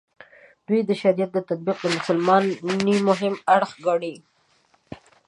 دوی 0.67 0.81
د 0.85 0.91
شریعت 1.01 1.31
تطبیق 1.49 1.77
د 1.81 1.85
مسلمانۍ 1.97 2.97
مهم 3.09 3.33
اړخ 3.55 3.71
ګڼي. 3.85 4.15